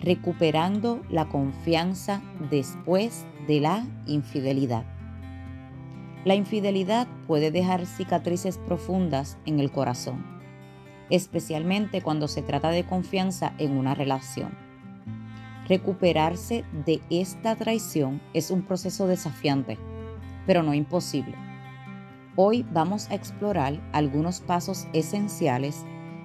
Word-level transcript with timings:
recuperando 0.00 1.02
la 1.10 1.28
confianza 1.28 2.22
después 2.50 3.26
de 3.46 3.60
la 3.60 3.86
infidelidad. 4.06 4.84
La 6.24 6.34
infidelidad 6.34 7.08
puede 7.26 7.50
dejar 7.50 7.86
cicatrices 7.86 8.58
profundas 8.58 9.38
en 9.46 9.60
el 9.60 9.70
corazón, 9.70 10.24
especialmente 11.10 12.02
cuando 12.02 12.28
se 12.28 12.42
trata 12.42 12.70
de 12.70 12.84
confianza 12.84 13.54
en 13.58 13.76
una 13.76 13.94
relación. 13.94 14.56
Recuperarse 15.68 16.64
de 16.86 17.00
esta 17.10 17.56
traición 17.56 18.20
es 18.34 18.50
un 18.50 18.62
proceso 18.62 19.06
desafiante, 19.06 19.78
pero 20.46 20.62
no 20.62 20.74
imposible. 20.74 21.34
Hoy 22.36 22.64
vamos 22.72 23.10
a 23.10 23.14
explorar 23.14 23.80
algunos 23.92 24.40
pasos 24.40 24.86
esenciales 24.92 25.84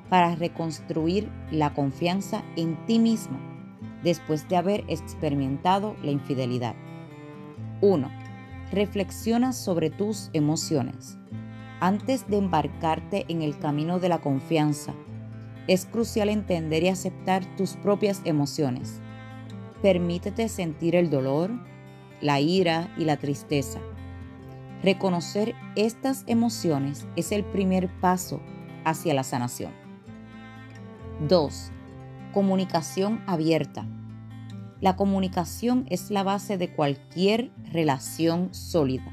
para 0.10 0.35
reconstruir 0.35 1.30
la 1.49 1.74
confianza 1.74 2.44
en 2.55 2.77
ti 2.85 2.99
mismo 2.99 3.52
después 4.03 4.48
de 4.49 4.57
haber 4.57 4.84
experimentado 4.88 5.95
la 6.03 6.12
infidelidad. 6.12 6.75
1. 7.82 8.10
Reflexiona 8.71 9.54
sobre 9.54 9.90
tus 9.90 10.29
emociones. 10.34 11.18
Antes 11.79 12.27
de 12.29 12.37
embarcarte 12.37 13.26
en 13.27 13.41
el 13.41 13.57
camino 13.60 13.99
de 13.99 14.10
la 14.10 14.20
confianza, 14.20 14.93
es 15.68 15.85
crucial 15.85 16.29
entender 16.29 16.84
y 16.84 16.90
aceptar 16.90 17.45
tus 17.55 17.76
propias 17.77 18.21
emociones. 18.26 19.01
Permítete 19.82 20.49
sentir 20.49 20.95
el 20.95 21.10
dolor, 21.10 21.51
la 22.21 22.40
ira 22.40 22.93
y 22.98 23.05
la 23.05 23.17
tristeza. 23.17 23.79
Reconocer 24.82 25.55
estas 25.76 26.23
emociones 26.27 27.07
es 27.15 27.32
el 27.32 27.43
primer 27.43 27.90
paso 27.99 28.41
hacia 28.85 29.13
la 29.13 29.23
sanación. 29.23 29.71
2. 31.27 31.71
Comunicación 32.34 33.21
abierta. 33.27 33.85
La 34.81 34.95
comunicación 34.95 35.85
es 35.91 36.09
la 36.09 36.23
base 36.23 36.57
de 36.57 36.73
cualquier 36.73 37.51
relación 37.71 38.51
sólida. 38.55 39.05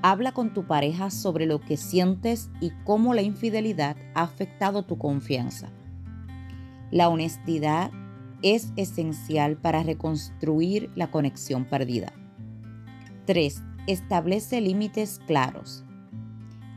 Habla 0.00 0.30
con 0.30 0.54
tu 0.54 0.64
pareja 0.64 1.10
sobre 1.10 1.46
lo 1.46 1.60
que 1.60 1.76
sientes 1.76 2.50
y 2.60 2.70
cómo 2.84 3.14
la 3.14 3.22
infidelidad 3.22 3.96
ha 4.14 4.22
afectado 4.22 4.84
tu 4.84 4.96
confianza. 4.96 5.70
La 6.92 7.08
honestidad 7.08 7.90
es 8.42 8.72
esencial 8.76 9.56
para 9.56 9.82
reconstruir 9.82 10.92
la 10.94 11.10
conexión 11.10 11.64
perdida. 11.64 12.12
3. 13.26 13.60
Establece 13.88 14.60
límites 14.60 15.20
claros. 15.26 15.83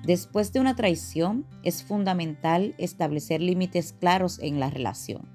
Después 0.08 0.54
de 0.54 0.62
una 0.62 0.74
traición, 0.74 1.46
es 1.64 1.84
fundamental 1.84 2.74
establecer 2.78 3.42
límites 3.42 3.92
claros 3.92 4.40
en 4.40 4.58
la 4.58 4.70
relación. 4.70 5.28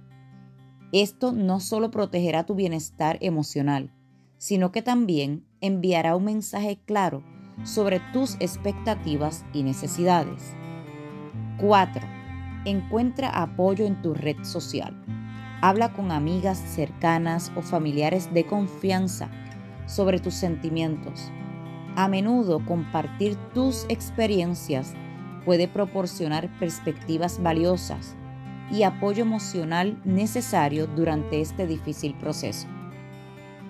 Esto 0.92 1.32
no 1.32 1.60
solo 1.60 1.90
protegerá 1.90 2.46
tu 2.46 2.54
bienestar 2.54 3.18
emocional, 3.20 3.92
sino 4.38 4.72
que 4.72 4.80
también 4.80 5.44
enviará 5.60 6.16
un 6.16 6.24
mensaje 6.24 6.80
claro 6.86 7.22
sobre 7.64 8.00
tus 8.14 8.36
expectativas 8.40 9.44
y 9.52 9.62
necesidades. 9.62 10.54
4. 11.60 12.02
Encuentra 12.64 13.28
apoyo 13.28 13.84
en 13.84 14.00
tu 14.00 14.14
red 14.14 14.42
social. 14.42 15.04
Habla 15.60 15.92
con 15.92 16.10
amigas 16.10 16.56
cercanas 16.56 17.52
o 17.56 17.60
familiares 17.60 18.32
de 18.32 18.46
confianza 18.46 19.30
sobre 19.84 20.18
tus 20.18 20.32
sentimientos 20.32 21.30
a 21.96 22.08
menudo 22.08 22.64
compartir 22.64 23.36
tus 23.52 23.84
experiencias 23.88 24.94
puede 25.44 25.68
proporcionar 25.68 26.48
perspectivas 26.58 27.42
valiosas 27.42 28.16
y 28.70 28.84
apoyo 28.84 29.22
emocional 29.22 30.00
necesario 30.04 30.86
durante 30.86 31.40
este 31.40 31.66
difícil 31.66 32.14
proceso. 32.14 32.66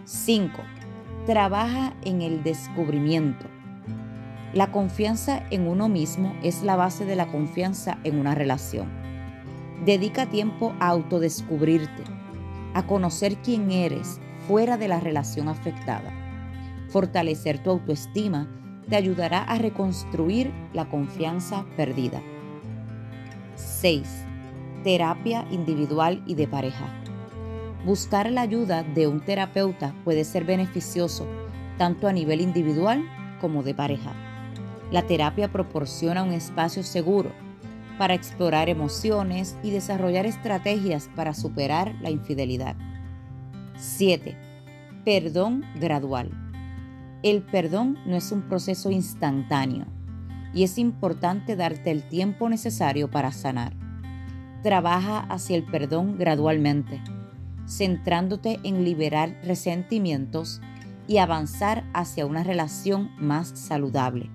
5. 0.04 0.52
Trabaja 1.26 1.94
en 2.04 2.22
el 2.22 2.42
descubrimiento. 2.42 3.46
La 4.52 4.70
confianza 4.70 5.42
en 5.50 5.66
uno 5.66 5.88
mismo 5.88 6.36
es 6.42 6.62
la 6.62 6.76
base 6.76 7.04
de 7.04 7.16
la 7.16 7.32
confianza 7.32 7.98
en 8.04 8.18
una 8.18 8.34
relación. 8.34 8.88
Dedica 9.84 10.26
tiempo 10.26 10.74
a 10.78 10.88
autodescubrirte, 10.88 12.04
a 12.74 12.86
conocer 12.86 13.36
quién 13.38 13.70
eres 13.70 14.20
fuera 14.46 14.76
de 14.76 14.88
la 14.88 15.00
relación 15.00 15.48
afectada 15.48 16.12
Fortalecer 16.92 17.62
tu 17.62 17.70
autoestima 17.70 18.46
te 18.86 18.96
ayudará 18.96 19.42
a 19.44 19.56
reconstruir 19.56 20.52
la 20.74 20.90
confianza 20.90 21.64
perdida. 21.74 22.20
6. 23.54 24.02
Terapia 24.84 25.46
individual 25.50 26.22
y 26.26 26.34
de 26.34 26.46
pareja. 26.46 26.86
Buscar 27.86 28.30
la 28.30 28.42
ayuda 28.42 28.82
de 28.82 29.06
un 29.06 29.20
terapeuta 29.20 29.94
puede 30.04 30.24
ser 30.24 30.44
beneficioso 30.44 31.26
tanto 31.78 32.08
a 32.08 32.12
nivel 32.12 32.42
individual 32.42 33.02
como 33.40 33.62
de 33.62 33.74
pareja. 33.74 34.12
La 34.90 35.02
terapia 35.02 35.50
proporciona 35.50 36.22
un 36.22 36.32
espacio 36.32 36.82
seguro 36.82 37.32
para 37.96 38.12
explorar 38.12 38.68
emociones 38.68 39.56
y 39.62 39.70
desarrollar 39.70 40.26
estrategias 40.26 41.08
para 41.16 41.32
superar 41.32 41.94
la 42.02 42.10
infidelidad. 42.10 42.76
7. 43.78 44.36
Perdón 45.06 45.64
gradual. 45.80 46.41
El 47.22 47.42
perdón 47.42 47.98
no 48.04 48.16
es 48.16 48.32
un 48.32 48.42
proceso 48.42 48.90
instantáneo 48.90 49.86
y 50.52 50.64
es 50.64 50.76
importante 50.76 51.54
darte 51.54 51.92
el 51.92 52.02
tiempo 52.08 52.48
necesario 52.48 53.10
para 53.10 53.30
sanar. 53.30 53.74
Trabaja 54.64 55.20
hacia 55.20 55.56
el 55.56 55.64
perdón 55.64 56.18
gradualmente, 56.18 57.00
centrándote 57.68 58.58
en 58.64 58.84
liberar 58.84 59.40
resentimientos 59.44 60.60
y 61.06 61.18
avanzar 61.18 61.84
hacia 61.94 62.26
una 62.26 62.42
relación 62.42 63.12
más 63.18 63.50
saludable. 63.50 64.28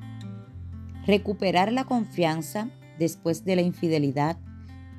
Recuperar 1.06 1.74
la 1.74 1.84
confianza 1.84 2.70
después 2.98 3.44
de 3.44 3.58
la 3.58 3.64
infidelidad 3.64 4.38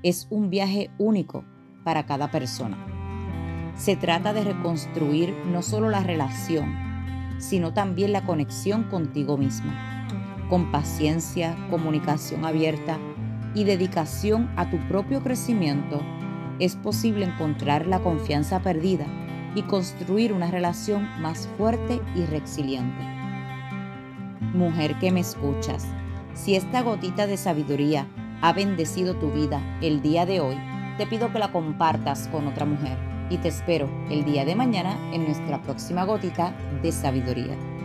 es 0.02 0.26
un 0.28 0.50
viaje 0.50 0.90
único 0.98 1.42
para 1.84 2.04
cada 2.04 2.30
persona. 2.30 2.76
Se 3.76 3.96
trata 3.96 4.34
de 4.34 4.44
reconstruir 4.44 5.34
no 5.46 5.62
solo 5.62 5.88
la 5.88 6.02
relación, 6.02 6.87
sino 7.38 7.72
también 7.72 8.12
la 8.12 8.24
conexión 8.24 8.84
contigo 8.84 9.36
misma. 9.36 10.06
Con 10.48 10.70
paciencia, 10.70 11.56
comunicación 11.70 12.44
abierta 12.44 12.98
y 13.54 13.64
dedicación 13.64 14.50
a 14.56 14.70
tu 14.70 14.78
propio 14.88 15.22
crecimiento, 15.22 16.00
es 16.58 16.76
posible 16.76 17.24
encontrar 17.24 17.86
la 17.86 18.00
confianza 18.00 18.60
perdida 18.60 19.06
y 19.54 19.62
construir 19.62 20.32
una 20.32 20.50
relación 20.50 21.08
más 21.20 21.48
fuerte 21.56 22.00
y 22.14 22.24
resiliente. 22.24 23.04
Mujer 24.54 24.98
que 24.98 25.12
me 25.12 25.20
escuchas, 25.20 25.86
si 26.34 26.56
esta 26.56 26.82
gotita 26.82 27.26
de 27.26 27.36
sabiduría 27.36 28.06
ha 28.40 28.52
bendecido 28.52 29.14
tu 29.14 29.30
vida 29.30 29.60
el 29.80 30.02
día 30.02 30.26
de 30.26 30.40
hoy, 30.40 30.56
te 30.96 31.06
pido 31.06 31.32
que 31.32 31.38
la 31.38 31.52
compartas 31.52 32.28
con 32.28 32.46
otra 32.46 32.64
mujer 32.64 33.17
y 33.30 33.38
te 33.38 33.48
espero 33.48 33.88
el 34.10 34.24
día 34.24 34.44
de 34.44 34.54
mañana 34.54 34.96
en 35.12 35.24
nuestra 35.24 35.60
próxima 35.62 36.04
gotita 36.04 36.54
de 36.82 36.92
sabiduría. 36.92 37.77